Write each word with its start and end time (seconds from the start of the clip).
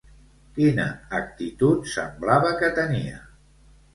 Quina 0.53 0.85
actitud 1.17 1.85
semblava 1.97 2.53
que 2.63 2.73
tenia? 2.83 3.21